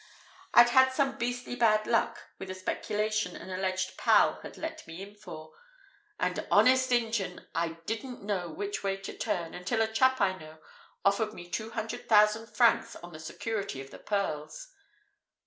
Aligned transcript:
I'd 0.55 0.69
had 0.69 0.91
some 0.91 1.19
beastly 1.19 1.55
bad 1.55 1.85
luck 1.85 2.29
with 2.39 2.49
a 2.49 2.55
speculation 2.55 3.35
an 3.35 3.51
alleged 3.51 3.97
pal 3.99 4.39
had 4.41 4.57
let 4.57 4.87
me 4.87 5.03
in 5.03 5.13
for, 5.13 5.53
and 6.19 6.47
honest 6.49 6.91
Injun, 6.91 7.45
I 7.53 7.77
didn't 7.85 8.23
know 8.23 8.49
which 8.49 8.81
way 8.83 8.97
to 8.97 9.15
turn, 9.15 9.53
until 9.53 9.79
a 9.83 9.87
chap 9.87 10.19
I 10.19 10.33
know 10.39 10.57
offered 11.05 11.35
me 11.35 11.47
two 11.47 11.69
hundred 11.69 12.09
thousand 12.09 12.47
francs 12.47 12.95
on 12.95 13.13
the 13.13 13.19
security 13.19 13.79
of 13.79 13.91
the 13.91 13.99
pearls." 13.99 14.69